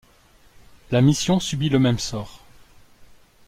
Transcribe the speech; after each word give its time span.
La 0.89 0.99
mission 0.99 1.39
subit 1.39 1.69
le 1.69 1.77
même 1.77 1.99
sort. 1.99 2.43